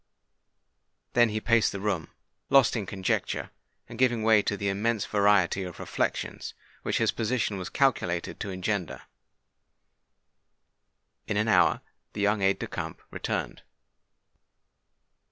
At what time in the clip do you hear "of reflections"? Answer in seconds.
5.61-6.55